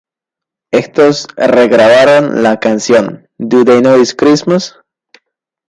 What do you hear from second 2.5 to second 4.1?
canción "Do They Know